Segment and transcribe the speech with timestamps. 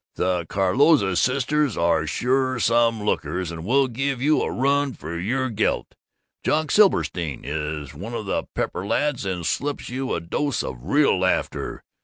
[0.15, 5.51] The Calroza Sisters are sure some lookers and will give you a run for your
[5.51, 5.93] gelt.
[6.43, 11.19] Jock Silbersteen is one of the pepper lads and slips you a dose of real
[11.19, 11.83] laughter.